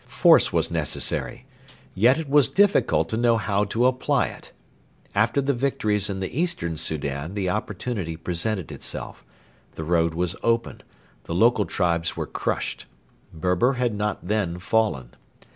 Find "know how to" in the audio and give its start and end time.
3.17-3.85